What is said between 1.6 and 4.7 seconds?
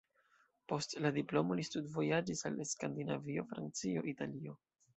studvojaĝis al Skandinavio, Francio, Italio.